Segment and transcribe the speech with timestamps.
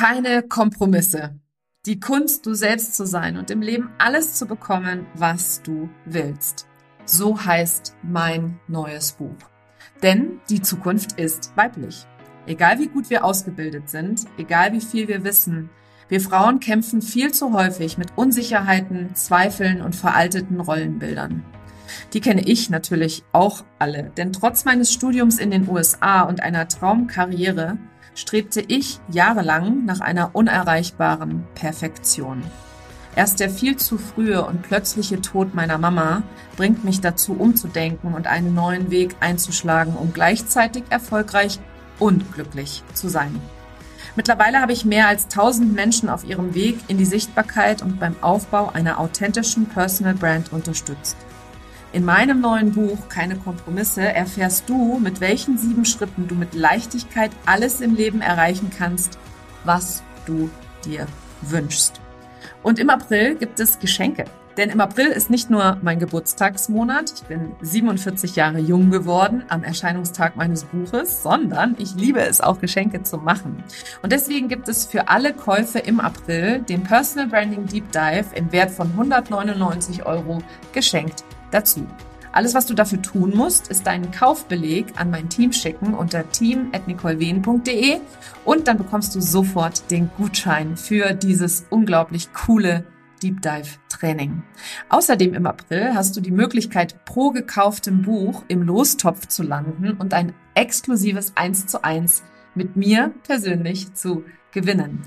[0.00, 1.38] Keine Kompromisse.
[1.84, 6.66] Die Kunst, du selbst zu sein und im Leben alles zu bekommen, was du willst.
[7.04, 9.36] So heißt mein neues Buch.
[10.02, 12.06] Denn die Zukunft ist weiblich.
[12.46, 15.68] Egal wie gut wir ausgebildet sind, egal wie viel wir wissen,
[16.08, 21.44] wir Frauen kämpfen viel zu häufig mit Unsicherheiten, Zweifeln und veralteten Rollenbildern.
[22.14, 26.68] Die kenne ich natürlich auch alle, denn trotz meines Studiums in den USA und einer
[26.68, 27.76] Traumkarriere
[28.14, 32.42] strebte ich jahrelang nach einer unerreichbaren Perfektion.
[33.16, 36.22] Erst der viel zu frühe und plötzliche Tod meiner Mama
[36.56, 41.58] bringt mich dazu umzudenken und einen neuen Weg einzuschlagen, um gleichzeitig erfolgreich
[41.98, 43.40] und glücklich zu sein.
[44.16, 48.16] Mittlerweile habe ich mehr als 1000 Menschen auf ihrem Weg in die Sichtbarkeit und beim
[48.22, 51.16] Aufbau einer authentischen Personal Brand unterstützt.
[51.92, 57.32] In meinem neuen Buch Keine Kompromisse erfährst du, mit welchen sieben Schritten du mit Leichtigkeit
[57.46, 59.18] alles im Leben erreichen kannst,
[59.64, 60.50] was du
[60.84, 61.06] dir
[61.42, 62.00] wünschst.
[62.62, 64.24] Und im April gibt es Geschenke.
[64.56, 69.64] Denn im April ist nicht nur mein Geburtstagsmonat, ich bin 47 Jahre jung geworden am
[69.64, 73.64] Erscheinungstag meines Buches, sondern ich liebe es auch Geschenke zu machen.
[74.02, 78.52] Und deswegen gibt es für alle Käufe im April den Personal Branding Deep Dive im
[78.52, 80.40] Wert von 199 Euro
[80.72, 81.86] geschenkt dazu.
[82.32, 87.98] Alles, was du dafür tun musst, ist deinen Kaufbeleg an mein Team schicken unter team.nicolewehen.de
[88.44, 92.84] und dann bekommst du sofort den Gutschein für dieses unglaublich coole
[93.20, 94.42] Deep Dive Training.
[94.88, 100.14] Außerdem im April hast du die Möglichkeit, pro gekauftem Buch im Lostopf zu landen und
[100.14, 102.22] ein exklusives 1 zu 1
[102.54, 105.02] mit mir persönlich zu gewinnen.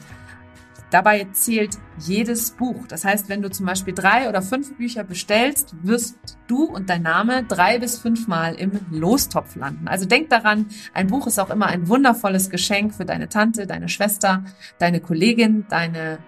[0.93, 2.85] Dabei zählt jedes Buch.
[2.87, 7.01] Das heißt, wenn du zum Beispiel drei oder fünf Bücher bestellst, wirst du und dein
[7.01, 9.87] Name drei bis fünfmal im Lostopf landen.
[9.87, 13.89] Also denk daran, ein Buch ist auch immer ein wundervolles Geschenk für deine Tante, deine
[13.89, 14.43] Schwester,
[14.77, 16.19] deine Kollegin, deine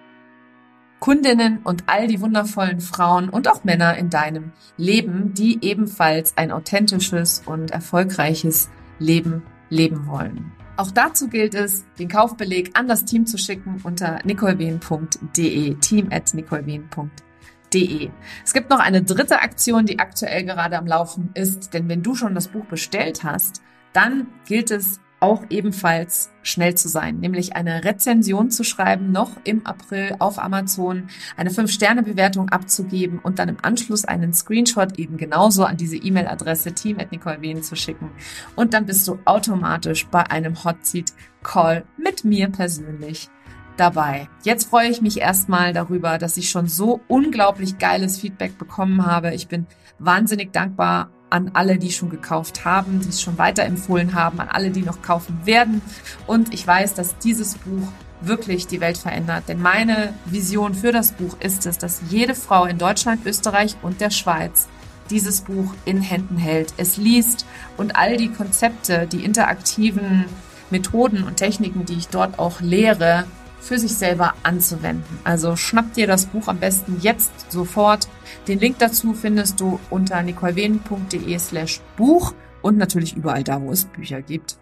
[0.98, 6.50] Kundinnen und all die wundervollen Frauen und auch Männer in deinem Leben, die ebenfalls ein
[6.50, 8.68] authentisches und erfolgreiches
[8.98, 10.50] Leben leben wollen.
[10.76, 16.34] Auch dazu gilt es, den Kaufbeleg an das Team zu schicken unter nicolewien.de, team at
[16.34, 18.10] nicolewien.de.
[18.44, 22.14] Es gibt noch eine dritte Aktion, die aktuell gerade am Laufen ist, denn wenn du
[22.14, 23.62] schon das Buch bestellt hast,
[23.94, 29.66] dann gilt es auch ebenfalls schnell zu sein, nämlich eine Rezension zu schreiben, noch im
[29.66, 35.76] April auf Amazon, eine 5-Sterne-Bewertung abzugeben und dann im Anschluss einen Screenshot eben genauso an
[35.76, 38.10] diese E-Mail-Adresse team.nicolewien zu schicken.
[38.54, 41.12] Und dann bist du automatisch bei einem Hot Seat
[41.42, 43.28] Call mit mir persönlich
[43.76, 44.28] dabei.
[44.42, 49.34] Jetzt freue ich mich erstmal darüber, dass ich schon so unglaublich geiles Feedback bekommen habe.
[49.34, 49.66] Ich bin
[49.98, 54.70] wahnsinnig dankbar an alle, die schon gekauft haben, die es schon weiterempfohlen haben, an alle,
[54.70, 55.82] die noch kaufen werden.
[56.26, 57.88] Und ich weiß, dass dieses Buch
[58.20, 59.44] wirklich die Welt verändert.
[59.48, 64.00] Denn meine Vision für das Buch ist es, dass jede Frau in Deutschland, Österreich und
[64.00, 64.68] der Schweiz
[65.10, 70.24] dieses Buch in Händen hält, es liest und all die Konzepte, die interaktiven
[70.70, 73.24] Methoden und Techniken, die ich dort auch lehre,
[73.60, 75.18] für sich selber anzuwenden.
[75.24, 78.08] Also schnapp dir das Buch am besten jetzt sofort.
[78.48, 83.84] Den Link dazu findest du unter nicolewenen.de slash Buch und natürlich überall da, wo es
[83.86, 84.58] Bücher gibt.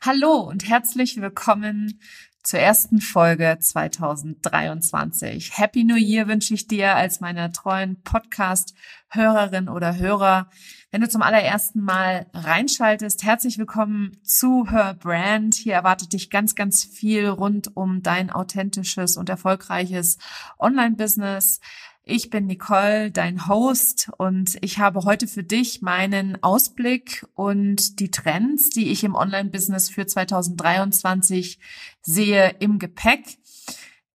[0.00, 1.98] Hallo und herzlich willkommen
[2.44, 5.58] zur ersten Folge 2023.
[5.58, 10.48] Happy New Year wünsche ich dir als meiner treuen Podcast-Hörerin oder Hörer.
[10.90, 15.54] Wenn du zum allerersten Mal reinschaltest, herzlich willkommen zu Her Brand.
[15.54, 20.16] Hier erwartet dich ganz, ganz viel rund um dein authentisches und erfolgreiches
[20.58, 21.60] Online-Business.
[22.04, 28.10] Ich bin Nicole, dein Host, und ich habe heute für dich meinen Ausblick und die
[28.10, 31.58] Trends, die ich im Online-Business für 2023
[32.00, 33.36] sehe, im Gepäck.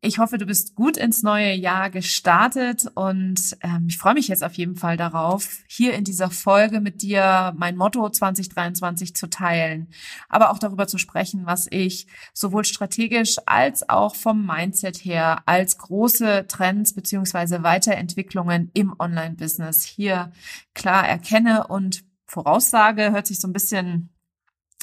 [0.05, 4.43] Ich hoffe, du bist gut ins neue Jahr gestartet und ähm, ich freue mich jetzt
[4.43, 9.87] auf jeden Fall darauf, hier in dieser Folge mit dir mein Motto 2023 zu teilen,
[10.27, 15.77] aber auch darüber zu sprechen, was ich sowohl strategisch als auch vom Mindset her als
[15.77, 20.33] große Trends beziehungsweise Weiterentwicklungen im Online-Business hier
[20.73, 24.09] klar erkenne und voraussage, hört sich so ein bisschen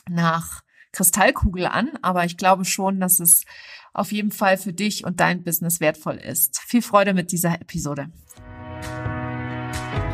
[0.09, 0.63] nach
[0.93, 3.45] Kristallkugel an, aber ich glaube schon, dass es
[3.93, 6.61] auf jeden Fall für dich und dein Business wertvoll ist.
[6.61, 8.11] Viel Freude mit dieser Episode.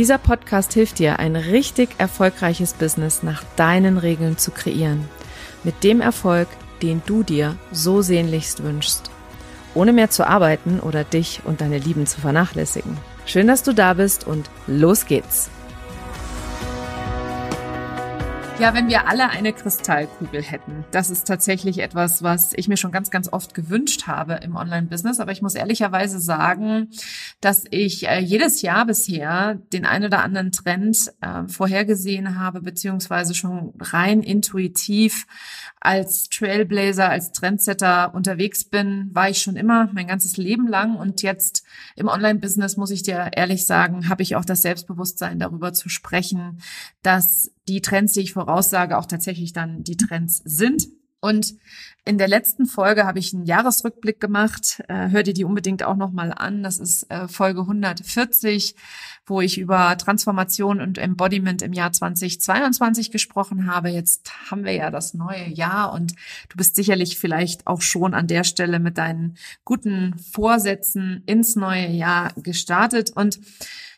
[0.00, 5.06] Dieser Podcast hilft dir, ein richtig erfolgreiches Business nach deinen Regeln zu kreieren.
[5.62, 6.48] Mit dem Erfolg,
[6.80, 9.10] den du dir so sehnlichst wünschst.
[9.74, 12.96] Ohne mehr zu arbeiten oder dich und deine Lieben zu vernachlässigen.
[13.26, 15.50] Schön, dass du da bist und los geht's!
[18.60, 20.84] Ja, wenn wir alle eine Kristallkugel hätten.
[20.90, 25.18] Das ist tatsächlich etwas, was ich mir schon ganz, ganz oft gewünscht habe im Online-Business.
[25.18, 26.90] Aber ich muss ehrlicherweise sagen,
[27.40, 33.34] dass ich äh, jedes Jahr bisher den ein oder anderen Trend äh, vorhergesehen habe, beziehungsweise
[33.34, 35.26] schon rein intuitiv
[35.80, 40.96] als Trailblazer, als Trendsetter unterwegs bin, war ich schon immer mein ganzes Leben lang.
[40.96, 41.64] Und jetzt
[41.96, 46.60] im Online-Business, muss ich dir ehrlich sagen, habe ich auch das Selbstbewusstsein darüber zu sprechen,
[47.02, 50.88] dass die Trends, die ich voraussage, auch tatsächlich dann die Trends sind.
[51.22, 51.54] Und
[52.06, 54.82] in der letzten Folge habe ich einen Jahresrückblick gemacht.
[54.88, 56.62] Äh, hör dir die unbedingt auch nochmal an.
[56.62, 58.74] Das ist äh, Folge 140,
[59.26, 63.90] wo ich über Transformation und Embodiment im Jahr 2022 gesprochen habe.
[63.90, 66.14] Jetzt haben wir ja das neue Jahr und
[66.48, 69.36] du bist sicherlich vielleicht auch schon an der Stelle mit deinen
[69.66, 73.10] guten Vorsätzen ins neue Jahr gestartet.
[73.14, 73.38] Und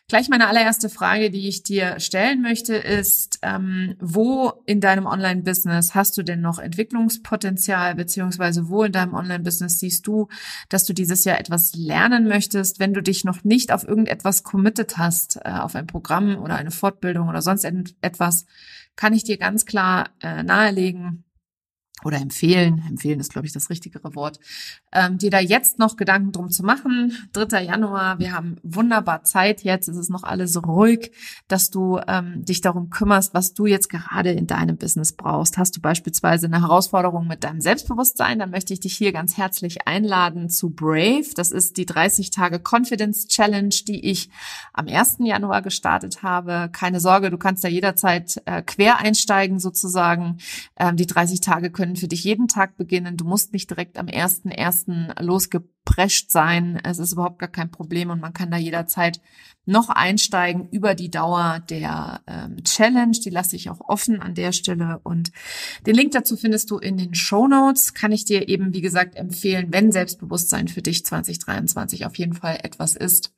[0.09, 5.95] Gleich meine allererste Frage, die ich dir stellen möchte, ist, ähm, wo in deinem Online-Business
[5.95, 10.27] hast du denn noch Entwicklungspotenzial, beziehungsweise wo in deinem Online-Business siehst du,
[10.67, 14.97] dass du dieses Jahr etwas lernen möchtest, wenn du dich noch nicht auf irgendetwas committed
[14.97, 17.63] hast, äh, auf ein Programm oder eine Fortbildung oder sonst
[18.01, 18.45] etwas,
[18.97, 21.22] kann ich dir ganz klar äh, nahelegen,
[22.05, 24.39] oder empfehlen, empfehlen ist, glaube ich, das richtigere Wort,
[24.91, 27.13] ähm, dir da jetzt noch Gedanken drum zu machen.
[27.33, 27.63] 3.
[27.63, 31.11] Januar, wir haben wunderbar Zeit jetzt, es ist noch alles ruhig,
[31.47, 35.57] dass du ähm, dich darum kümmerst, was du jetzt gerade in deinem Business brauchst.
[35.57, 39.87] Hast du beispielsweise eine Herausforderung mit deinem Selbstbewusstsein, dann möchte ich dich hier ganz herzlich
[39.87, 41.25] einladen zu Brave.
[41.35, 44.29] Das ist die 30 Tage Confidence Challenge, die ich
[44.73, 45.17] am 1.
[45.19, 46.69] Januar gestartet habe.
[46.71, 50.37] Keine Sorge, du kannst da jederzeit äh, quer einsteigen sozusagen.
[50.77, 53.17] Ähm, die 30 Tage können können für dich jeden Tag beginnen.
[53.17, 56.79] Du musst nicht direkt am ersten ersten losgeprescht sein.
[56.83, 59.21] Es ist überhaupt gar kein Problem und man kann da jederzeit
[59.65, 63.17] noch einsteigen über die Dauer der ähm, Challenge.
[63.23, 64.99] Die lasse ich auch offen an der Stelle.
[65.03, 65.31] Und
[65.85, 67.93] den Link dazu findest du in den Show Notes.
[67.93, 72.59] Kann ich dir eben, wie gesagt, empfehlen, wenn Selbstbewusstsein für dich 2023 auf jeden Fall
[72.63, 73.33] etwas ist,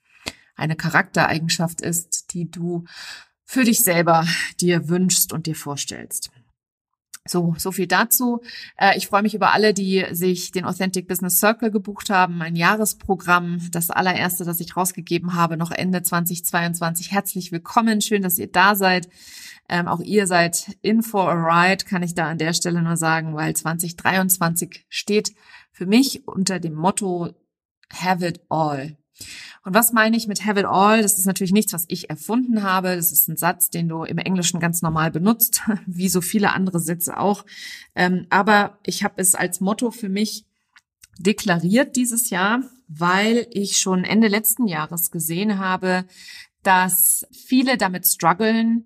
[0.56, 2.86] eine Charaktereigenschaft ist, die du
[3.44, 4.26] für dich selber
[4.62, 6.32] dir wünschst und dir vorstellst.
[7.28, 8.42] So, so viel dazu.
[8.78, 12.56] Äh, ich freue mich über alle, die sich den Authentic Business Circle gebucht haben, ein
[12.56, 17.12] Jahresprogramm, das allererste, das ich rausgegeben habe, noch Ende 2022.
[17.12, 19.10] Herzlich willkommen, schön, dass ihr da seid.
[19.68, 22.96] Ähm, auch ihr seid in for a ride, kann ich da an der Stelle nur
[22.96, 25.34] sagen, weil 2023 steht
[25.72, 27.34] für mich unter dem Motto
[27.92, 28.98] Have it all.
[29.64, 31.02] Und was meine ich mit have it all?
[31.02, 32.96] Das ist natürlich nichts, was ich erfunden habe.
[32.96, 36.80] Das ist ein Satz, den du im Englischen ganz normal benutzt, wie so viele andere
[36.80, 37.46] Sätze auch.
[37.96, 40.46] Ähm, aber ich habe es als Motto für mich
[41.18, 46.06] deklariert dieses Jahr, weil ich schon Ende letzten Jahres gesehen habe,
[46.64, 48.86] dass viele damit strugglen,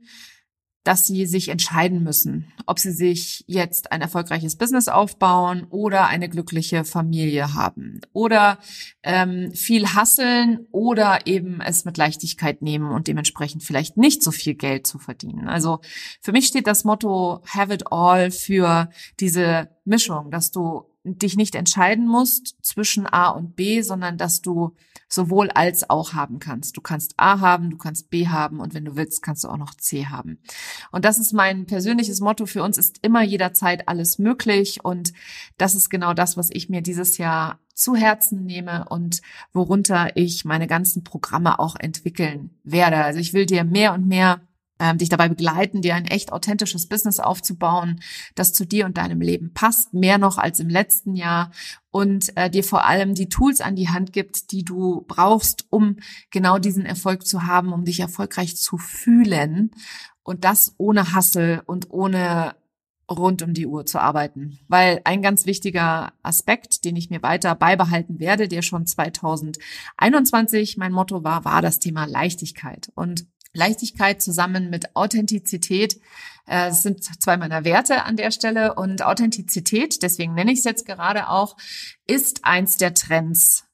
[0.83, 6.29] dass sie sich entscheiden müssen, ob sie sich jetzt ein erfolgreiches Business aufbauen oder eine
[6.29, 8.59] glückliche Familie haben oder
[9.03, 14.55] ähm, viel hasseln oder eben es mit Leichtigkeit nehmen und dementsprechend vielleicht nicht so viel
[14.55, 15.47] Geld zu verdienen.
[15.47, 15.79] Also
[16.21, 18.89] für mich steht das Motto Have it all für
[19.19, 24.75] diese Mischung, dass du dich nicht entscheiden musst zwischen A und B, sondern dass du
[25.07, 26.77] sowohl als auch haben kannst.
[26.77, 29.57] Du kannst A haben, du kannst B haben und wenn du willst, kannst du auch
[29.57, 30.39] noch C haben.
[30.91, 32.45] Und das ist mein persönliches Motto.
[32.45, 35.13] Für uns ist immer jederzeit alles möglich und
[35.57, 39.21] das ist genau das, was ich mir dieses Jahr zu Herzen nehme und
[39.53, 42.97] worunter ich meine ganzen Programme auch entwickeln werde.
[42.97, 44.41] Also ich will dir mehr und mehr
[44.79, 48.01] ähm, dich dabei begleiten, dir ein echt authentisches Business aufzubauen,
[48.35, 51.51] das zu dir und deinem Leben passt, mehr noch als im letzten Jahr
[51.91, 55.97] und äh, dir vor allem die Tools an die Hand gibt, die du brauchst, um
[56.31, 59.71] genau diesen Erfolg zu haben, um dich erfolgreich zu fühlen
[60.23, 62.55] und das ohne Hassel und ohne
[63.09, 64.59] rund um die Uhr zu arbeiten.
[64.67, 70.91] Weil ein ganz wichtiger Aspekt, den ich mir weiter beibehalten werde, der schon 2021 mein
[70.91, 72.91] Motto war, war das Thema Leichtigkeit.
[72.95, 73.25] Und
[73.59, 75.99] Leichtigkeit zusammen mit Authentizität
[76.47, 78.73] äh, sind zwei meiner Werte an der Stelle.
[78.73, 81.55] Und Authentizität, deswegen nenne ich es jetzt gerade auch,
[82.07, 83.65] ist eins der Trends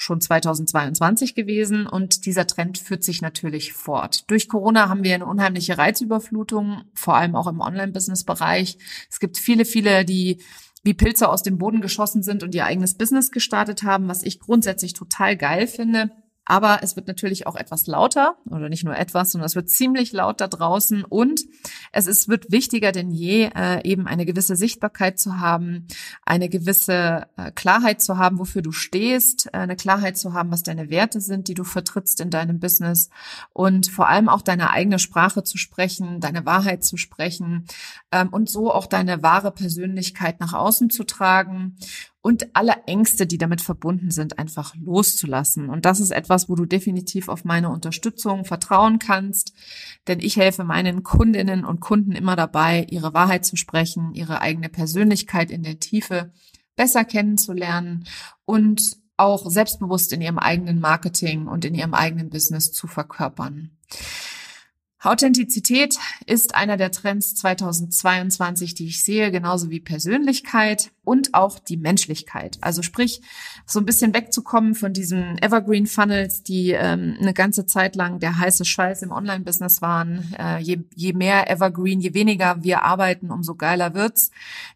[0.00, 4.30] schon 2022 gewesen und dieser Trend führt sich natürlich fort.
[4.30, 8.78] Durch Corona haben wir eine unheimliche Reizüberflutung, vor allem auch im Online-Business-Bereich.
[9.10, 10.40] Es gibt viele, viele, die
[10.84, 14.38] wie Pilze aus dem Boden geschossen sind und ihr eigenes Business gestartet haben, was ich
[14.38, 16.12] grundsätzlich total geil finde.
[16.48, 20.12] Aber es wird natürlich auch etwas lauter oder nicht nur etwas, sondern es wird ziemlich
[20.12, 21.04] laut da draußen.
[21.04, 21.42] Und
[21.92, 25.86] es ist, wird wichtiger denn je, äh, eben eine gewisse Sichtbarkeit zu haben,
[26.24, 30.62] eine gewisse äh, Klarheit zu haben, wofür du stehst, äh, eine Klarheit zu haben, was
[30.62, 33.10] deine Werte sind, die du vertrittst in deinem Business.
[33.52, 37.66] Und vor allem auch deine eigene Sprache zu sprechen, deine Wahrheit zu sprechen
[38.10, 41.76] ähm, und so auch deine wahre Persönlichkeit nach außen zu tragen
[42.20, 45.70] und alle Ängste, die damit verbunden sind, einfach loszulassen.
[45.70, 49.52] Und das ist etwas, wo du definitiv auf meine Unterstützung vertrauen kannst,
[50.08, 54.68] denn ich helfe meinen Kundinnen und Kunden immer dabei, ihre Wahrheit zu sprechen, ihre eigene
[54.68, 56.32] Persönlichkeit in der Tiefe
[56.76, 58.04] besser kennenzulernen
[58.44, 63.76] und auch selbstbewusst in ihrem eigenen Marketing und in ihrem eigenen Business zu verkörpern.
[65.00, 65.96] Authentizität
[66.26, 72.58] ist einer der Trends 2022, die ich sehe, genauso wie Persönlichkeit und auch die Menschlichkeit.
[72.60, 73.22] Also sprich,
[73.64, 78.38] so ein bisschen wegzukommen von diesen Evergreen Funnels, die ähm, eine ganze Zeit lang der
[78.38, 80.34] heiße Scheiß im Online-Business waren.
[80.38, 84.30] Äh, je, je mehr Evergreen, je weniger wir arbeiten, umso geiler wird's.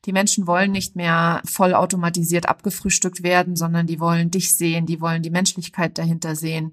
[0.07, 5.03] Die Menschen wollen nicht mehr voll automatisiert abgefrühstückt werden, sondern die wollen dich sehen, die
[5.03, 6.73] wollen die Menschlichkeit dahinter sehen.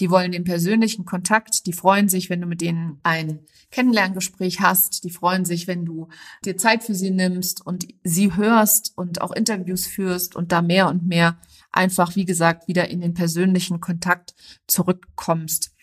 [0.00, 5.02] Die wollen den persönlichen Kontakt, die freuen sich, wenn du mit denen ein Kennenlerngespräch hast,
[5.04, 6.08] die freuen sich, wenn du
[6.44, 10.88] dir Zeit für sie nimmst und sie hörst und auch Interviews führst und da mehr
[10.88, 11.38] und mehr
[11.72, 14.34] einfach, wie gesagt, wieder in den persönlichen Kontakt
[14.66, 15.74] zurückkommst.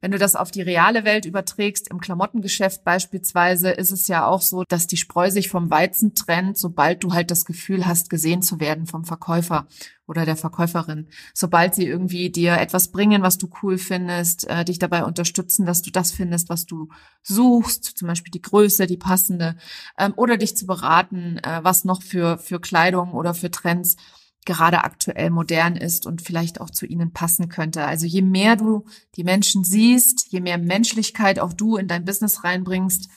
[0.00, 4.42] Wenn du das auf die reale Welt überträgst, im Klamottengeschäft beispielsweise, ist es ja auch
[4.42, 8.42] so, dass die Spreu sich vom Weizen trennt, sobald du halt das Gefühl hast, gesehen
[8.42, 9.66] zu werden vom Verkäufer
[10.06, 11.08] oder der Verkäuferin.
[11.34, 15.82] Sobald sie irgendwie dir etwas bringen, was du cool findest, äh, dich dabei unterstützen, dass
[15.82, 16.88] du das findest, was du
[17.22, 19.56] suchst, zum Beispiel die Größe, die passende,
[19.98, 23.96] ähm, oder dich zu beraten, äh, was noch für, für Kleidung oder für Trends
[24.44, 27.84] gerade aktuell modern ist und vielleicht auch zu ihnen passen könnte.
[27.84, 28.84] Also je mehr du
[29.16, 33.08] die Menschen siehst, je mehr Menschlichkeit auch du in dein Business reinbringst,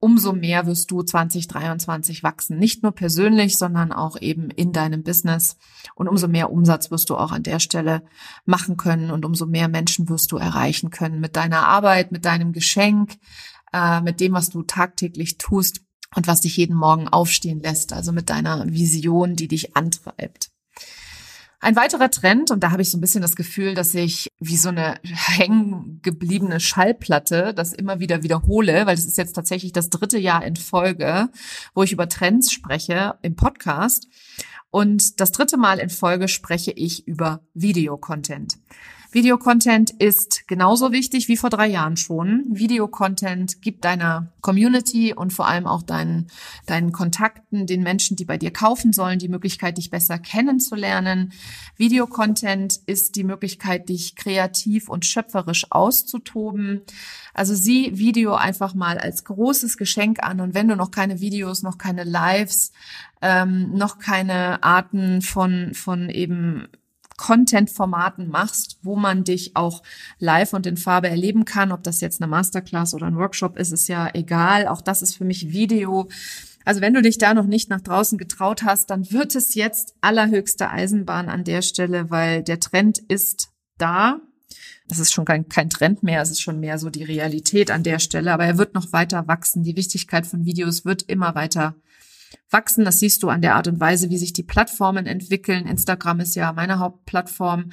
[0.00, 2.58] umso mehr wirst du 2023 wachsen.
[2.58, 5.58] Nicht nur persönlich, sondern auch eben in deinem Business.
[5.94, 8.02] Und umso mehr Umsatz wirst du auch an der Stelle
[8.46, 12.52] machen können und umso mehr Menschen wirst du erreichen können mit deiner Arbeit, mit deinem
[12.52, 13.18] Geschenk,
[13.74, 15.82] äh, mit dem, was du tagtäglich tust
[16.16, 17.92] und was dich jeden Morgen aufstehen lässt.
[17.92, 20.49] Also mit deiner Vision, die dich antreibt.
[21.62, 24.56] Ein weiterer Trend, und da habe ich so ein bisschen das Gefühl, dass ich wie
[24.56, 29.90] so eine hängen gebliebene Schallplatte das immer wieder wiederhole, weil es ist jetzt tatsächlich das
[29.90, 31.28] dritte Jahr in Folge,
[31.74, 34.08] wo ich über Trends spreche im Podcast.
[34.70, 38.54] Und das dritte Mal in Folge spreche ich über Videocontent.
[39.12, 42.44] Videocontent ist genauso wichtig wie vor drei Jahren schon.
[42.48, 46.28] Videocontent gibt deiner Community und vor allem auch deinen,
[46.66, 51.32] deinen Kontakten, den Menschen, die bei dir kaufen sollen, die Möglichkeit, dich besser kennenzulernen.
[51.76, 56.82] Videocontent ist die Möglichkeit, dich kreativ und schöpferisch auszutoben.
[57.34, 61.64] Also sieh Video einfach mal als großes Geschenk an und wenn du noch keine Videos,
[61.64, 62.70] noch keine Lives,
[63.22, 66.68] ähm, noch keine Arten von, von eben
[67.20, 69.82] Content-Formaten machst, wo man dich auch
[70.18, 71.70] live und in Farbe erleben kann.
[71.70, 74.66] Ob das jetzt eine Masterclass oder ein Workshop ist, ist ja egal.
[74.66, 76.08] Auch das ist für mich Video.
[76.64, 79.94] Also wenn du dich da noch nicht nach draußen getraut hast, dann wird es jetzt
[80.00, 84.18] allerhöchste Eisenbahn an der Stelle, weil der Trend ist da.
[84.88, 87.82] Das ist schon kein, kein Trend mehr, es ist schon mehr so die Realität an
[87.82, 89.62] der Stelle, aber er wird noch weiter wachsen.
[89.62, 91.82] Die Wichtigkeit von Videos wird immer weiter wachsen.
[92.84, 95.66] Das siehst du an der Art und Weise, wie sich die Plattformen entwickeln.
[95.66, 97.70] Instagram ist ja meine Hauptplattform.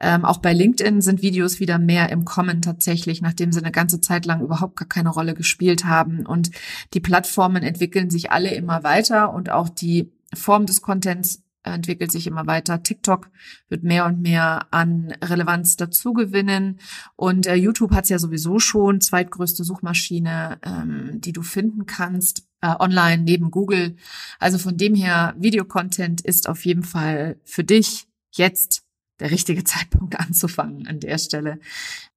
[0.00, 4.00] Ähm, auch bei LinkedIn sind Videos wieder mehr im Kommen tatsächlich, nachdem sie eine ganze
[4.00, 6.26] Zeit lang überhaupt gar keine Rolle gespielt haben.
[6.26, 6.50] Und
[6.94, 12.26] die Plattformen entwickeln sich alle immer weiter und auch die Form des Contents entwickelt sich
[12.26, 12.82] immer weiter.
[12.82, 13.30] TikTok
[13.68, 16.78] wird mehr und mehr an Relevanz dazugewinnen.
[17.16, 22.46] Und äh, YouTube hat es ja sowieso schon, zweitgrößte Suchmaschine, ähm, die du finden kannst
[22.60, 23.96] äh, online neben Google.
[24.38, 28.84] Also von dem her, Videocontent ist auf jeden Fall für dich jetzt
[29.20, 31.58] der richtige Zeitpunkt anzufangen an der Stelle.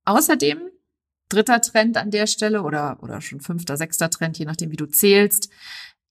[0.06, 0.60] Außerdem,
[1.30, 4.86] dritter Trend an der Stelle oder, oder schon fünfter, sechster Trend, je nachdem, wie du
[4.86, 5.50] zählst,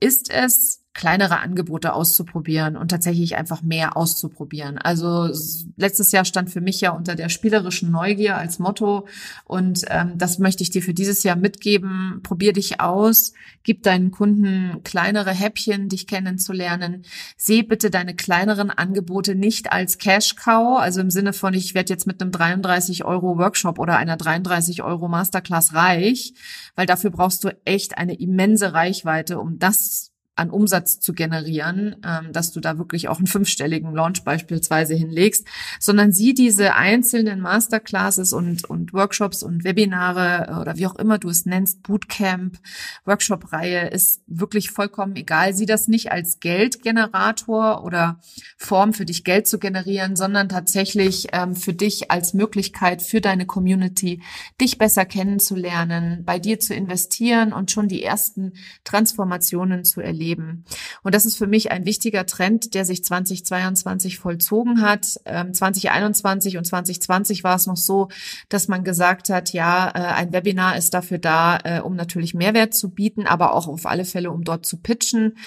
[0.01, 4.79] ist es kleinere Angebote auszuprobieren und tatsächlich einfach mehr auszuprobieren.
[4.79, 5.31] Also
[5.77, 9.07] letztes Jahr stand für mich ja unter der spielerischen Neugier als Motto
[9.45, 12.21] und ähm, das möchte ich dir für dieses Jahr mitgeben.
[12.23, 17.05] Probier dich aus, gib deinen Kunden kleinere Häppchen, dich kennenzulernen.
[17.37, 21.93] Seh bitte deine kleineren Angebote nicht als Cash Cow, also im Sinne von ich werde
[21.93, 26.33] jetzt mit einem 33 Euro Workshop oder einer 33 Euro Masterclass reich,
[26.75, 32.33] weil dafür brauchst du echt eine immense Reichweite, um das an Umsatz zu generieren, ähm,
[32.33, 35.47] dass du da wirklich auch einen fünfstelligen Launch beispielsweise hinlegst,
[35.81, 41.31] sondern sieh diese einzelnen Masterclasses und, und Workshops und Webinare oder wie auch immer du
[41.31, 42.59] es nennst, Bootcamp,
[43.07, 45.55] Workshop-Reihe ist wirklich vollkommen egal.
[45.55, 48.21] Sieh das nicht als Geldgenerator oder
[48.59, 53.47] Form für dich Geld zu generieren, sondern tatsächlich ähm, für dich als Möglichkeit für deine
[53.47, 54.23] Community,
[54.61, 58.53] dich besser kennenzulernen, bei dir zu investieren und schon die ersten
[58.85, 60.65] Transformationen zu erleben Leben.
[61.03, 65.05] Und das ist für mich ein wichtiger Trend, der sich 2022 vollzogen hat.
[65.05, 68.09] 2021 ähm, und 2020 war es noch so,
[68.49, 72.75] dass man gesagt hat, ja, äh, ein Webinar ist dafür da, äh, um natürlich Mehrwert
[72.75, 75.39] zu bieten, aber auch auf alle Fälle, um dort zu pitchen.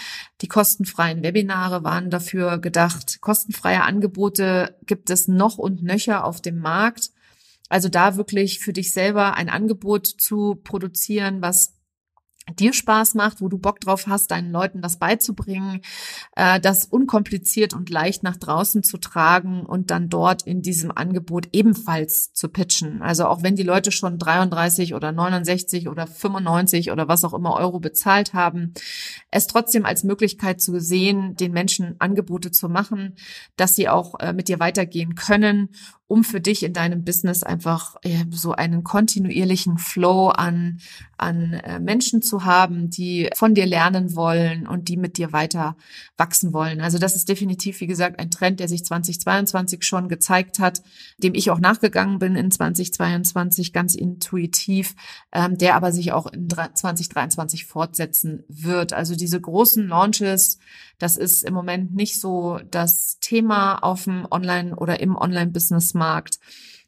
[0.41, 3.19] Die kostenfreien Webinare waren dafür gedacht.
[3.21, 7.11] Kostenfreie Angebote gibt es noch und nöcher auf dem Markt.
[7.69, 11.75] Also da wirklich für dich selber ein Angebot zu produzieren, was
[12.55, 15.81] dir Spaß macht, wo du Bock drauf hast, deinen Leuten das beizubringen,
[16.35, 21.49] äh, das unkompliziert und leicht nach draußen zu tragen und dann dort in diesem Angebot
[21.53, 23.01] ebenfalls zu pitchen.
[23.01, 27.55] Also auch wenn die Leute schon 33 oder 69 oder 95 oder was auch immer
[27.55, 28.73] Euro bezahlt haben,
[29.31, 33.15] es trotzdem als Möglichkeit zu sehen, den Menschen Angebote zu machen,
[33.55, 35.69] dass sie auch äh, mit dir weitergehen können
[36.09, 40.79] um für dich in deinem Business einfach äh, so einen kontinuierlichen Flow an,
[41.17, 45.77] an äh, Menschen zu haben, die von dir lernen wollen und die mit dir weiter
[46.17, 46.81] wachsen wollen.
[46.81, 50.81] Also das ist definitiv, wie gesagt, ein Trend, der sich 2022 schon gezeigt hat,
[51.19, 54.95] dem ich auch nachgegangen bin in 2022 ganz intuitiv,
[55.31, 58.93] ähm, der aber sich auch in 2023 fortsetzen wird.
[58.93, 60.57] Also diese großen Launches,
[60.99, 66.39] das ist im Moment nicht so das Thema auf dem Online- oder im Online-Business-Markt.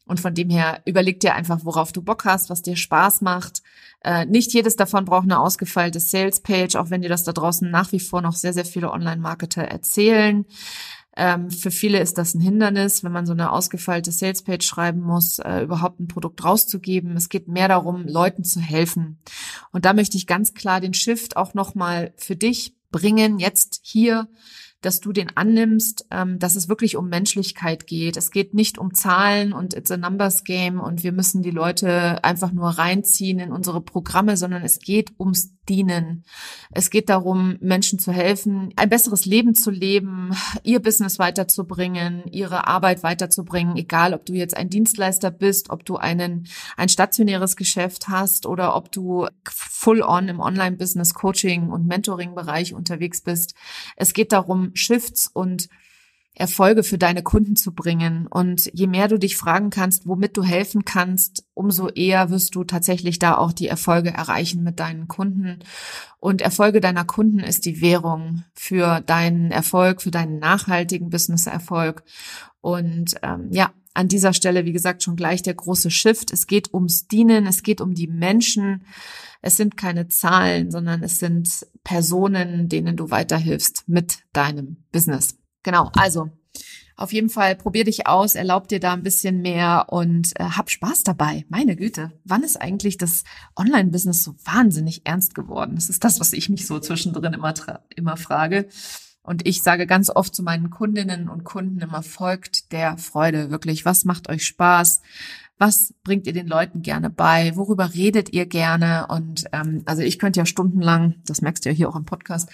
[0.04, 3.62] Und von dem her überleg dir einfach, worauf du Bock hast, was dir Spaß macht.
[4.04, 7.92] Äh, nicht jedes davon braucht eine ausgefeilte Sales-Page, auch wenn dir das da draußen nach
[7.92, 10.44] wie vor noch sehr, sehr viele Online-Marketer erzählen.
[11.16, 15.38] Ähm, für viele ist das ein Hindernis, wenn man so eine ausgefeilte Sales-Page schreiben muss,
[15.38, 17.16] äh, überhaupt ein Produkt rauszugeben.
[17.16, 19.18] Es geht mehr darum, Leuten zu helfen.
[19.72, 24.28] Und da möchte ich ganz klar den Shift auch nochmal für dich bringen, jetzt hier
[24.82, 28.16] dass du den annimmst, ähm, dass es wirklich um Menschlichkeit geht.
[28.16, 32.22] Es geht nicht um Zahlen und it's a numbers game und wir müssen die Leute
[32.22, 36.24] einfach nur reinziehen in unsere Programme, sondern es geht ums Dienen.
[36.72, 42.66] Es geht darum, Menschen zu helfen, ein besseres Leben zu leben, ihr Business weiterzubringen, ihre
[42.66, 48.08] Arbeit weiterzubringen, egal ob du jetzt ein Dienstleister bist, ob du einen, ein stationäres Geschäft
[48.08, 53.54] hast oder ob du full on im Online-Business Coaching und Mentoring-Bereich unterwegs bist.
[53.96, 55.68] Es geht darum, Shifts und
[56.34, 58.26] Erfolge für deine Kunden zu bringen.
[58.26, 62.64] Und je mehr du dich fragen kannst, womit du helfen kannst, umso eher wirst du
[62.64, 65.58] tatsächlich da auch die Erfolge erreichen mit deinen Kunden.
[66.20, 72.02] Und Erfolge deiner Kunden ist die Währung für deinen Erfolg, für deinen nachhaltigen Business-Erfolg.
[72.62, 76.32] Und ähm, ja, an dieser Stelle, wie gesagt, schon gleich der große Shift.
[76.32, 78.84] Es geht ums Dienen, es geht um die Menschen.
[79.42, 85.36] Es sind keine Zahlen, sondern es sind Personen, denen du weiterhilfst mit deinem Business.
[85.62, 86.30] Genau, also
[86.96, 90.70] auf jeden Fall probier dich aus, erlaub dir da ein bisschen mehr und äh, hab
[90.70, 91.44] Spaß dabei.
[91.48, 93.24] Meine Güte, wann ist eigentlich das
[93.56, 95.74] Online-Business so wahnsinnig ernst geworden?
[95.74, 97.54] Das ist das, was ich mich so zwischendrin immer,
[97.96, 98.68] immer frage.
[99.22, 103.84] Und ich sage ganz oft zu meinen Kundinnen und Kunden immer, folgt der Freude wirklich.
[103.84, 105.00] Was macht euch Spaß?
[105.58, 107.54] Was bringt ihr den Leuten gerne bei?
[107.54, 109.06] Worüber redet ihr gerne?
[109.08, 112.50] Und ähm, also ich könnte ja stundenlang, das merkst du ja hier auch im Podcast,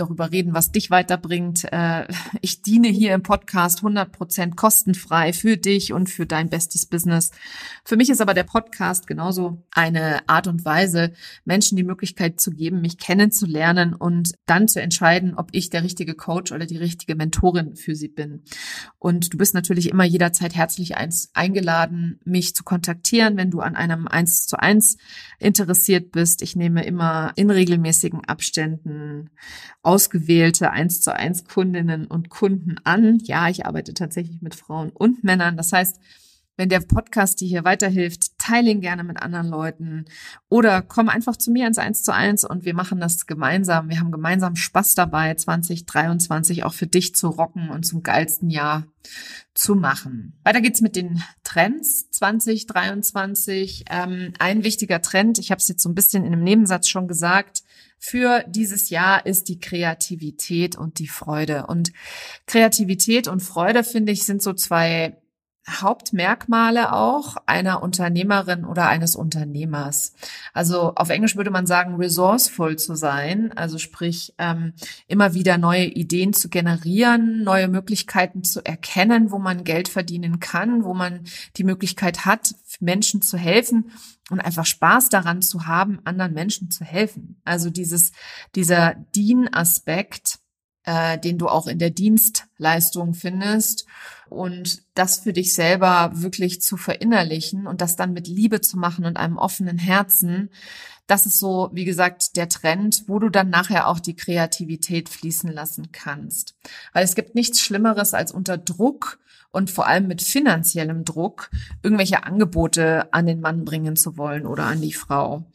[0.00, 1.70] darüber reden, was dich weiterbringt.
[1.72, 2.06] Äh,
[2.40, 7.30] ich diene hier im Podcast 100 Prozent kostenfrei für dich und für dein bestes Business.
[7.84, 11.12] Für mich ist aber der Podcast genauso eine Art und Weise,
[11.44, 16.14] Menschen die Möglichkeit zu geben, mich kennenzulernen und dann zu entscheiden, ob ich der richtige
[16.14, 18.42] Coach oder die richtige Mentorin für sie bin.
[18.98, 20.94] Und du bist natürlich immer jederzeit herzlich
[21.34, 24.96] eingeladen, mich zu kontaktieren, wenn du an einem eins zu eins
[25.38, 26.42] interessiert bist.
[26.42, 29.30] Ich nehme immer in regelmäßigen Abständen
[29.90, 33.18] ausgewählte eins zu eins Kundinnen und Kunden an.
[33.24, 35.56] Ja, ich arbeite tatsächlich mit Frauen und Männern.
[35.56, 35.98] Das heißt,
[36.60, 40.04] wenn der Podcast dir hier weiterhilft, teile ihn gerne mit anderen Leuten
[40.50, 43.88] oder komm einfach zu mir ins Eins zu eins und wir machen das gemeinsam.
[43.88, 48.86] Wir haben gemeinsam Spaß dabei, 2023 auch für dich zu rocken und zum geilsten Jahr
[49.54, 50.38] zu machen.
[50.44, 53.86] Weiter geht's mit den Trends 2023.
[53.88, 57.08] Ähm, ein wichtiger Trend, ich habe es jetzt so ein bisschen in einem Nebensatz schon
[57.08, 57.62] gesagt,
[57.98, 61.66] für dieses Jahr ist die Kreativität und die Freude.
[61.66, 61.92] Und
[62.46, 65.19] Kreativität und Freude, finde ich, sind so zwei
[65.70, 70.14] Hauptmerkmale auch einer Unternehmerin oder eines Unternehmers.
[70.52, 74.74] Also auf Englisch würde man sagen, resourceful zu sein, also sprich ähm,
[75.06, 80.84] immer wieder neue Ideen zu generieren, neue Möglichkeiten zu erkennen, wo man Geld verdienen kann,
[80.84, 81.24] wo man
[81.56, 83.92] die Möglichkeit hat, Menschen zu helfen
[84.30, 87.40] und einfach Spaß daran zu haben, anderen Menschen zu helfen.
[87.44, 88.12] Also dieses
[88.54, 90.40] dieser Dien-Aspekt
[90.84, 93.86] äh, den du auch in der Dienstleistung findest
[94.30, 99.04] und das für dich selber wirklich zu verinnerlichen und das dann mit Liebe zu machen
[99.04, 100.50] und einem offenen Herzen,
[101.06, 105.50] das ist so, wie gesagt, der Trend, wo du dann nachher auch die Kreativität fließen
[105.50, 106.54] lassen kannst.
[106.92, 109.18] Weil es gibt nichts Schlimmeres als unter Druck
[109.52, 111.50] und vor allem mit finanziellem Druck
[111.82, 115.50] irgendwelche Angebote an den Mann bringen zu wollen oder an die Frau.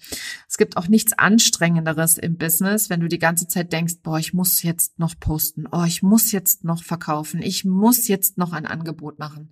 [0.48, 4.34] Es gibt auch nichts anstrengenderes im Business, wenn du die ganze Zeit denkst, boah, ich
[4.34, 8.66] muss jetzt noch posten, oh, ich muss jetzt noch verkaufen, ich muss jetzt noch ein
[8.66, 9.52] Angebot machen.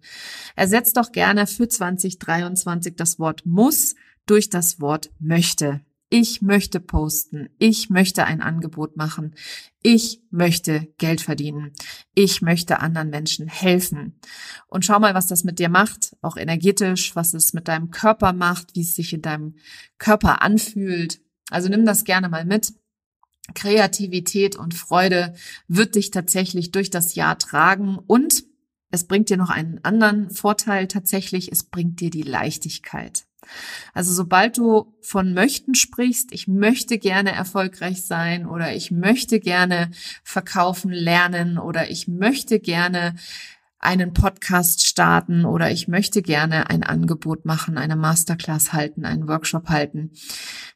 [0.56, 5.82] Ersetzt doch gerne für 2023 das Wort muss durch das Wort möchte.
[6.16, 7.50] Ich möchte posten.
[7.58, 9.34] Ich möchte ein Angebot machen.
[9.82, 11.72] Ich möchte Geld verdienen.
[12.14, 14.20] Ich möchte anderen Menschen helfen.
[14.68, 18.32] Und schau mal, was das mit dir macht, auch energetisch, was es mit deinem Körper
[18.32, 19.56] macht, wie es sich in deinem
[19.98, 21.20] Körper anfühlt.
[21.50, 22.74] Also nimm das gerne mal mit.
[23.56, 25.34] Kreativität und Freude
[25.68, 28.44] wird dich tatsächlich durch das Jahr tragen und
[28.92, 33.26] es bringt dir noch einen anderen Vorteil tatsächlich, es bringt dir die Leichtigkeit.
[33.94, 39.92] Also sobald du von möchten sprichst, ich möchte gerne erfolgreich sein oder ich möchte gerne
[40.24, 43.16] verkaufen lernen oder ich möchte gerne
[43.84, 49.70] einen Podcast starten oder ich möchte gerne ein Angebot machen, eine Masterclass halten, einen Workshop
[49.70, 50.12] halten,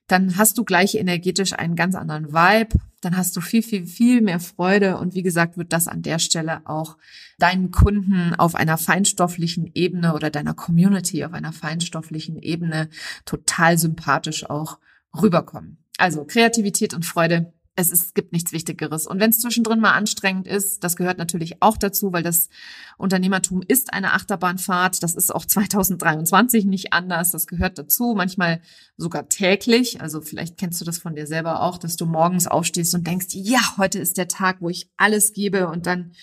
[0.07, 4.21] dann hast du gleich energetisch einen ganz anderen Vibe, dann hast du viel, viel, viel
[4.21, 6.97] mehr Freude und wie gesagt, wird das an der Stelle auch
[7.37, 12.89] deinen Kunden auf einer feinstofflichen Ebene oder deiner Community auf einer feinstofflichen Ebene
[13.25, 14.79] total sympathisch auch
[15.21, 15.77] rüberkommen.
[15.97, 19.05] Also Kreativität und Freude es, ist, es gibt nichts Wichtigeres.
[19.05, 22.49] Und wenn es zwischendrin mal anstrengend ist, das gehört natürlich auch dazu, weil das
[22.97, 25.03] Unternehmertum ist eine Achterbahnfahrt.
[25.03, 27.31] Das ist auch 2023 nicht anders.
[27.31, 28.15] Das gehört dazu.
[28.17, 28.61] Manchmal
[28.97, 30.01] sogar täglich.
[30.01, 33.27] Also vielleicht kennst du das von dir selber auch, dass du morgens aufstehst und denkst,
[33.31, 35.67] ja, heute ist der Tag, wo ich alles gebe.
[35.67, 36.13] Und dann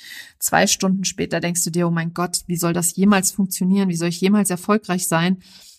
[0.41, 3.89] zwei Stunden später denkst du dir, oh mein Gott, wie soll das jemals funktionieren?
[3.89, 5.39] Wie soll ich jemals erfolgreich sein?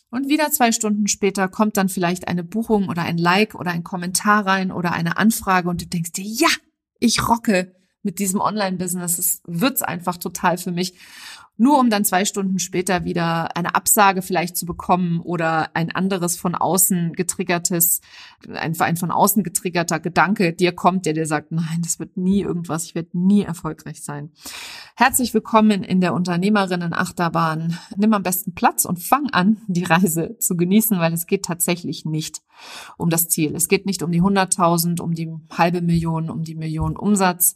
[0.09, 3.83] Und wieder zwei Stunden später kommt dann vielleicht eine Buchung oder ein Like oder ein
[3.83, 6.49] Kommentar rein oder eine Anfrage und du denkst dir, ja,
[6.99, 9.17] ich rocke mit diesem Online-Business.
[9.17, 10.93] Es wird's einfach total für mich
[11.57, 16.37] nur um dann zwei Stunden später wieder eine Absage vielleicht zu bekommen oder ein anderes
[16.37, 18.01] von außen getriggertes,
[18.53, 22.41] ein, ein von außen getriggerter Gedanke dir kommt, der dir sagt, nein, das wird nie
[22.41, 24.31] irgendwas, ich werde nie erfolgreich sein.
[24.97, 27.77] Herzlich willkommen in der Unternehmerinnen-Achterbahn.
[27.95, 32.03] Nimm am besten Platz und fang an, die Reise zu genießen, weil es geht tatsächlich
[32.03, 32.41] nicht
[32.97, 33.55] um das Ziel.
[33.55, 37.55] Es geht nicht um die 100.000, um die halbe Million, um die Million Umsatz,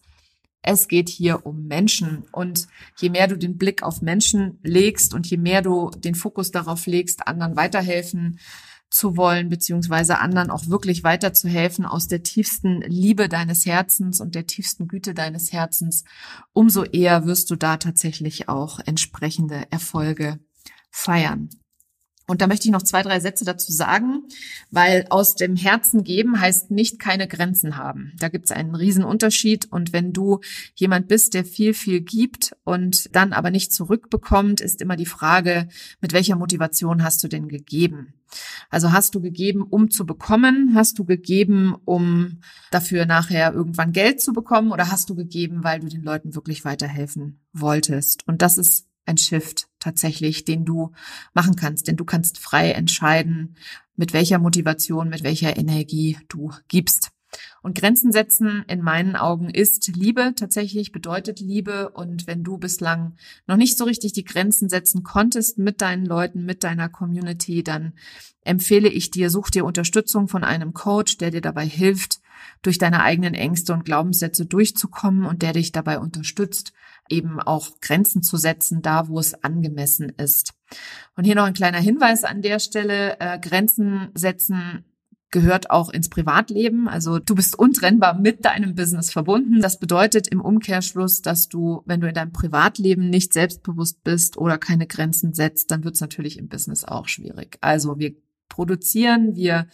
[0.61, 2.25] es geht hier um Menschen.
[2.31, 2.67] Und
[2.97, 6.85] je mehr du den Blick auf Menschen legst und je mehr du den Fokus darauf
[6.85, 8.39] legst, anderen weiterhelfen
[8.89, 14.47] zu wollen, beziehungsweise anderen auch wirklich weiterzuhelfen aus der tiefsten Liebe deines Herzens und der
[14.47, 16.03] tiefsten Güte deines Herzens,
[16.53, 20.39] umso eher wirst du da tatsächlich auch entsprechende Erfolge
[20.89, 21.49] feiern.
[22.29, 24.21] Und da möchte ich noch zwei, drei Sätze dazu sagen,
[24.69, 28.13] weil aus dem Herzen geben heißt nicht keine Grenzen haben.
[28.19, 29.71] Da gibt es einen riesen Unterschied.
[29.71, 30.39] Und wenn du
[30.75, 35.69] jemand bist, der viel, viel gibt und dann aber nicht zurückbekommt, ist immer die Frage,
[36.01, 38.13] mit welcher Motivation hast du denn gegeben?
[38.69, 40.73] Also hast du gegeben, um zu bekommen?
[40.75, 44.71] Hast du gegeben, um dafür nachher irgendwann Geld zu bekommen?
[44.71, 48.27] Oder hast du gegeben, weil du den Leuten wirklich weiterhelfen wolltest?
[48.27, 50.91] Und das ist ein Shift tatsächlich, den du
[51.33, 51.87] machen kannst.
[51.87, 53.55] Denn du kannst frei entscheiden,
[53.95, 57.11] mit welcher Motivation, mit welcher Energie du gibst.
[57.61, 61.89] Und Grenzen setzen in meinen Augen ist Liebe, tatsächlich bedeutet Liebe.
[61.89, 63.15] Und wenn du bislang
[63.47, 67.93] noch nicht so richtig die Grenzen setzen konntest mit deinen Leuten, mit deiner Community, dann
[68.41, 72.19] empfehle ich dir, such dir Unterstützung von einem Coach, der dir dabei hilft,
[72.61, 76.73] durch deine eigenen Ängste und Glaubenssätze durchzukommen und der dich dabei unterstützt,
[77.09, 80.53] eben auch Grenzen zu setzen, da wo es angemessen ist.
[81.15, 83.19] Und hier noch ein kleiner Hinweis an der Stelle.
[83.19, 84.85] Äh, Grenzen setzen
[85.31, 86.87] gehört auch ins Privatleben.
[86.87, 89.61] Also du bist untrennbar mit deinem Business verbunden.
[89.61, 94.57] Das bedeutet im Umkehrschluss, dass du, wenn du in deinem Privatleben nicht selbstbewusst bist oder
[94.57, 97.57] keine Grenzen setzt, dann wird es natürlich im Business auch schwierig.
[97.61, 98.15] Also wir
[98.47, 99.67] produzieren, wir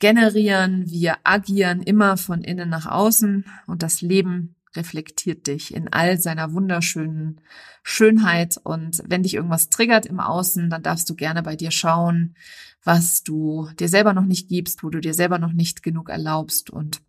[0.00, 6.18] generieren, wir agieren immer von innen nach außen und das Leben reflektiert dich in all
[6.20, 7.40] seiner wunderschönen
[7.82, 8.58] Schönheit.
[8.62, 12.34] Und wenn dich irgendwas triggert im Außen, dann darfst du gerne bei dir schauen,
[12.82, 16.70] was du dir selber noch nicht gibst, wo du dir selber noch nicht genug erlaubst
[16.70, 17.00] und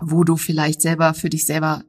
[0.00, 1.84] wo du vielleicht selber für dich selber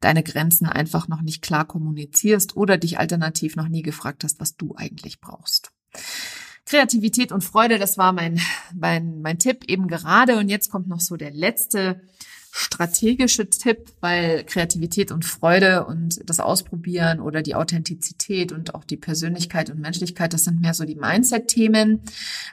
[0.00, 4.56] deine Grenzen einfach noch nicht klar kommunizierst oder dich alternativ noch nie gefragt hast, was
[4.56, 5.72] du eigentlich brauchst.
[6.64, 8.40] Kreativität und Freude, das war mein,
[8.74, 10.36] mein, mein Tipp eben gerade.
[10.36, 12.02] Und jetzt kommt noch so der letzte
[12.58, 18.96] strategische Tipp, weil Kreativität und Freude und das Ausprobieren oder die Authentizität und auch die
[18.96, 22.00] Persönlichkeit und Menschlichkeit, das sind mehr so die Mindset-Themen.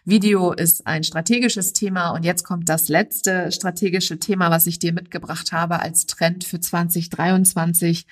[0.03, 4.91] Video ist ein strategisches Thema und jetzt kommt das letzte strategische Thema, was ich dir
[4.91, 8.05] mitgebracht habe als Trend für 2023.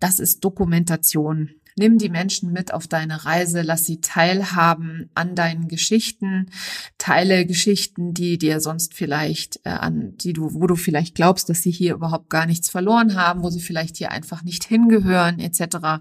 [0.00, 1.50] Das ist Dokumentation.
[1.78, 6.50] Nimm die Menschen mit auf deine Reise, lass sie teilhaben an deinen Geschichten,
[6.96, 11.60] teile Geschichten, die dir sonst vielleicht äh, an, die du, wo du vielleicht glaubst, dass
[11.60, 16.00] sie hier überhaupt gar nichts verloren haben, wo sie vielleicht hier einfach nicht hingehören, etc.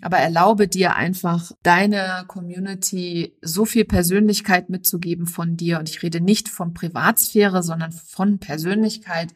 [0.00, 5.80] Aber erlaube dir einfach deine Community so viel Persönlichkeit mitzugeben von dir.
[5.80, 9.34] Und ich rede nicht von Privatsphäre, sondern von Persönlichkeit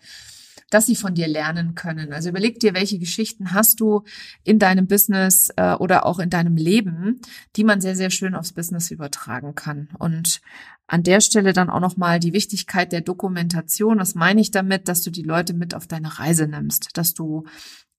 [0.70, 2.12] dass sie von dir lernen können.
[2.12, 4.02] Also überleg dir, welche Geschichten hast du
[4.44, 7.20] in deinem Business äh, oder auch in deinem Leben,
[7.54, 9.88] die man sehr, sehr schön aufs Business übertragen kann.
[9.98, 10.40] Und
[10.88, 13.98] an der Stelle dann auch nochmal die Wichtigkeit der Dokumentation.
[13.98, 14.88] Was meine ich damit?
[14.88, 17.44] Dass du die Leute mit auf deine Reise nimmst, dass du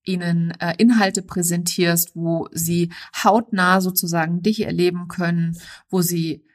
[0.03, 2.91] ihnen äh, Inhalte präsentierst, wo sie
[3.23, 5.57] hautnah sozusagen dich erleben können,
[5.89, 6.45] wo sie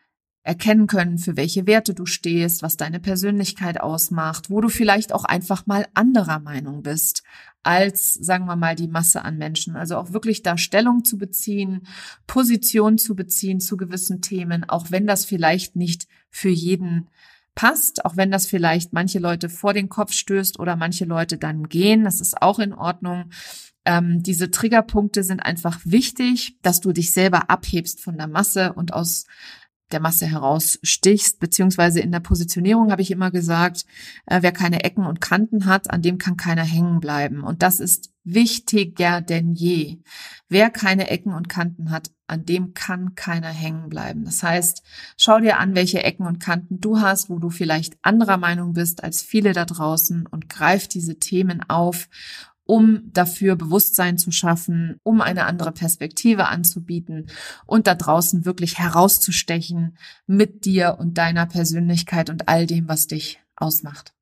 [0.44, 5.24] erkennen können, für welche Werte du stehst, was deine Persönlichkeit ausmacht, wo du vielleicht auch
[5.24, 7.22] einfach mal anderer Meinung bist
[7.62, 9.76] als, sagen wir mal, die Masse an Menschen.
[9.76, 11.86] Also auch wirklich da Stellung zu beziehen,
[12.26, 17.08] Position zu beziehen zu gewissen Themen, auch wenn das vielleicht nicht für jeden
[17.54, 21.68] passt, auch wenn das vielleicht manche Leute vor den Kopf stößt oder manche Leute dann
[21.68, 22.02] gehen.
[22.02, 23.30] Das ist auch in Ordnung.
[23.84, 28.92] Ähm, diese Triggerpunkte sind einfach wichtig, dass du dich selber abhebst von der Masse und
[28.92, 29.26] aus
[29.92, 33.84] der Masse herausstichst, beziehungsweise in der Positionierung habe ich immer gesagt,
[34.26, 37.42] äh, wer keine Ecken und Kanten hat, an dem kann keiner hängen bleiben.
[37.42, 39.98] Und das ist wichtiger denn je.
[40.48, 44.24] Wer keine Ecken und Kanten hat, an dem kann keiner hängen bleiben.
[44.24, 44.82] Das heißt,
[45.16, 49.04] schau dir an, welche Ecken und Kanten du hast, wo du vielleicht anderer Meinung bist
[49.04, 52.08] als viele da draußen und greif diese Themen auf
[52.72, 57.26] um dafür Bewusstsein zu schaffen, um eine andere Perspektive anzubieten
[57.66, 63.40] und da draußen wirklich herauszustechen mit dir und deiner Persönlichkeit und all dem, was dich
[63.56, 64.14] ausmacht.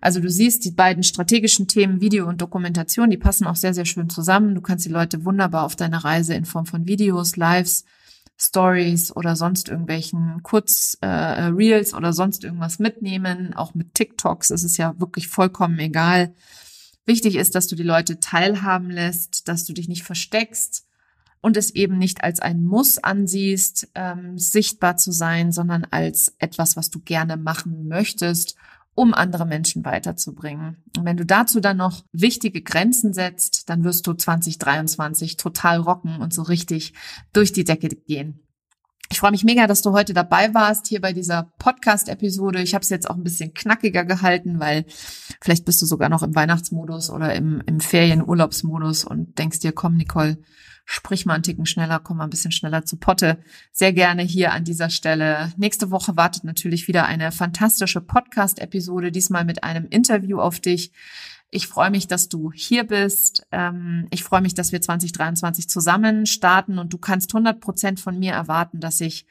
[0.00, 3.84] Also du siehst die beiden strategischen Themen Video und Dokumentation, die passen auch sehr, sehr
[3.84, 4.54] schön zusammen.
[4.54, 7.84] Du kannst die Leute wunderbar auf deiner Reise in Form von Videos, Lives,
[8.36, 13.54] Stories oder sonst irgendwelchen Kurzreels äh, oder sonst irgendwas mitnehmen.
[13.54, 16.32] Auch mit TikToks ist es ja wirklich vollkommen egal.
[17.08, 20.86] Wichtig ist, dass du die Leute teilhaben lässt, dass du dich nicht versteckst
[21.40, 26.76] und es eben nicht als ein Muss ansiehst, ähm, sichtbar zu sein, sondern als etwas,
[26.76, 28.56] was du gerne machen möchtest,
[28.94, 30.84] um andere Menschen weiterzubringen.
[30.98, 36.20] Und wenn du dazu dann noch wichtige Grenzen setzt, dann wirst du 2023 total rocken
[36.20, 36.92] und so richtig
[37.32, 38.46] durch die Decke gehen.
[39.10, 42.60] Ich freue mich mega, dass du heute dabei warst hier bei dieser Podcast-Episode.
[42.60, 44.84] Ich habe es jetzt auch ein bisschen knackiger gehalten, weil
[45.40, 49.96] vielleicht bist du sogar noch im Weihnachtsmodus oder im, im Ferienurlaubsmodus und denkst dir, komm,
[49.96, 50.36] Nicole,
[50.84, 53.38] sprich mal einen Ticken schneller, komm mal ein bisschen schneller zu Potte.
[53.72, 55.52] Sehr gerne hier an dieser Stelle.
[55.56, 60.92] Nächste Woche wartet natürlich wieder eine fantastische Podcast-Episode, diesmal mit einem Interview auf dich.
[61.50, 63.46] Ich freue mich, dass du hier bist.
[63.52, 68.18] Ähm, ich freue mich, dass wir 2023 zusammen starten und du kannst 100 Prozent von
[68.18, 69.26] mir erwarten, dass ich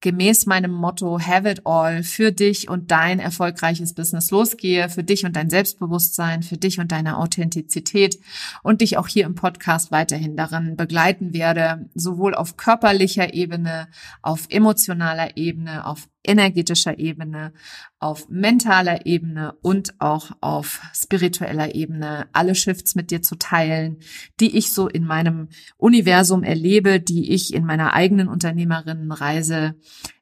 [0.00, 5.24] gemäß meinem Motto Have it all für dich und dein erfolgreiches Business losgehe, für dich
[5.24, 8.18] und dein Selbstbewusstsein, für dich und deine Authentizität
[8.62, 13.88] und dich auch hier im Podcast weiterhin darin begleiten werde, sowohl auf körperlicher Ebene,
[14.22, 17.52] auf emotionaler Ebene, auf energetischer Ebene,
[17.98, 23.98] auf mentaler Ebene und auch auf spiritueller Ebene alle Shifts mit dir zu teilen,
[24.38, 29.76] die ich so in meinem Universum erlebe, die ich in meiner eigenen Unternehmerinnenreise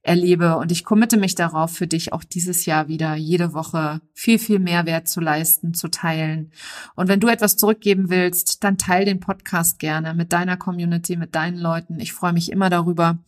[0.05, 0.57] erlebe.
[0.59, 4.59] Und ich committe mich darauf, für dich auch dieses Jahr wieder jede Woche viel, viel
[4.59, 6.53] Mehrwert zu leisten, zu teilen.
[6.95, 11.35] Und wenn du etwas zurückgeben willst, dann teil den Podcast gerne mit deiner Community, mit
[11.35, 11.99] deinen Leuten.
[11.99, 13.19] Ich freue mich immer darüber.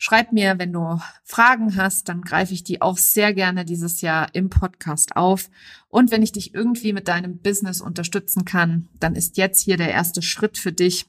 [0.00, 4.32] Schreib mir, wenn du Fragen hast, dann greife ich die auch sehr gerne dieses Jahr
[4.32, 5.50] im Podcast auf.
[5.88, 9.90] Und wenn ich dich irgendwie mit deinem Business unterstützen kann, dann ist jetzt hier der
[9.90, 11.06] erste Schritt für dich,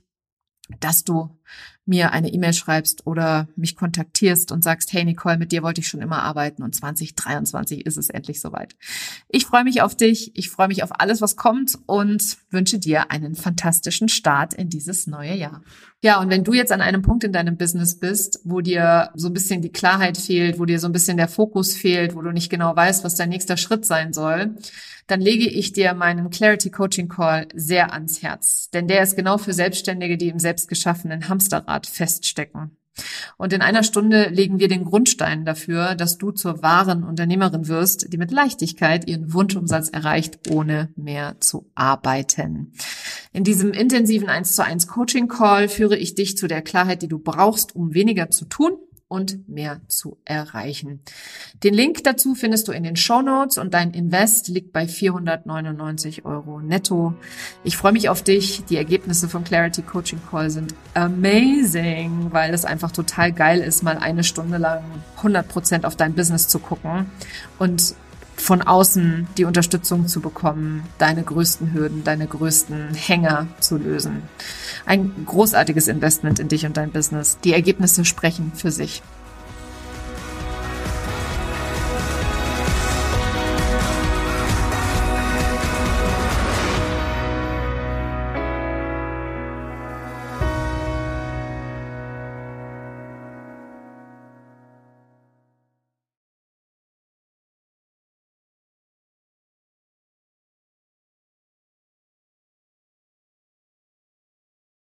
[0.80, 1.39] dass du
[1.86, 5.88] mir eine E-Mail schreibst oder mich kontaktierst und sagst, hey Nicole, mit dir wollte ich
[5.88, 8.76] schon immer arbeiten und 2023 ist es endlich soweit.
[9.28, 13.12] Ich freue mich auf dich, ich freue mich auf alles, was kommt und wünsche dir
[13.12, 15.64] einen fantastischen Start in dieses neue Jahr.
[16.02, 19.28] Ja, und wenn du jetzt an einem Punkt in deinem Business bist, wo dir so
[19.28, 22.32] ein bisschen die Klarheit fehlt, wo dir so ein bisschen der Fokus fehlt, wo du
[22.32, 24.56] nicht genau weißt, was dein nächster Schritt sein soll,
[25.10, 28.70] dann lege ich dir meinen Clarity Coaching Call sehr ans Herz.
[28.70, 32.76] Denn der ist genau für Selbstständige, die im selbstgeschaffenen Hamsterrad feststecken.
[33.38, 38.12] Und in einer Stunde legen wir den Grundstein dafür, dass du zur wahren Unternehmerin wirst,
[38.12, 42.74] die mit Leichtigkeit ihren Wunschumsatz erreicht, ohne mehr zu arbeiten.
[43.32, 47.08] In diesem intensiven 1 zu 1 Coaching Call führe ich dich zu der Klarheit, die
[47.08, 48.78] du brauchst, um weniger zu tun
[49.10, 51.02] und mehr zu erreichen.
[51.64, 56.26] Den Link dazu findest du in den Show Notes und dein Invest liegt bei 499
[56.26, 57.16] Euro netto.
[57.64, 58.64] Ich freue mich auf dich.
[58.70, 63.98] Die Ergebnisse vom Clarity Coaching Call sind amazing, weil es einfach total geil ist, mal
[63.98, 64.84] eine Stunde lang
[65.18, 67.08] 100 Prozent auf dein Business zu gucken
[67.58, 67.96] und
[68.40, 74.24] von außen die Unterstützung zu bekommen, deine größten Hürden, deine größten Hänger zu lösen.
[74.86, 77.38] Ein großartiges Investment in dich und dein Business.
[77.44, 79.02] Die Ergebnisse sprechen für sich.